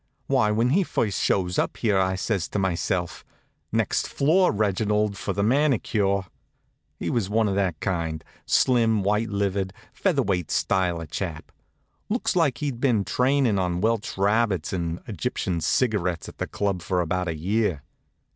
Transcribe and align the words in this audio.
Why, 0.25 0.49
when 0.49 0.71
he 0.71 0.81
first 0.81 1.21
shows 1.21 1.59
up 1.59 1.77
here 1.77 1.99
I 1.99 2.15
says 2.15 2.47
to 2.47 2.57
myself: 2.57 3.23
"Next 3.71 4.07
floor, 4.07 4.51
Reginald, 4.51 5.15
for 5.15 5.31
the 5.31 5.43
manicure." 5.43 6.23
He 6.97 7.11
was 7.11 7.29
one 7.29 7.47
of 7.47 7.53
that 7.53 7.79
kind: 7.81 8.23
slim, 8.47 9.03
white 9.03 9.29
livered, 9.29 9.73
feather 9.93 10.23
weight 10.23 10.49
style 10.49 10.99
of 10.99 11.11
chap 11.11 11.51
looked 12.09 12.35
like 12.35 12.57
he'd 12.57 12.81
been 12.81 13.05
trainin' 13.05 13.59
on 13.59 13.79
Welch 13.79 14.17
rabbits 14.17 14.73
and 14.73 14.99
Egyptian 15.07 15.61
cigarettes 15.61 16.27
at 16.27 16.39
the 16.39 16.47
club 16.47 16.81
for 16.81 16.99
about 16.99 17.27
a 17.27 17.35
year. 17.37 17.83